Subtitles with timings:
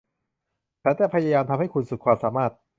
[0.83, 2.51] ฉันจะพยายามทำให้คุณสุดความสามารถ